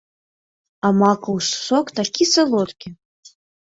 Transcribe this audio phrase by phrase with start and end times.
[0.89, 2.87] А макаў сок такі салодкі!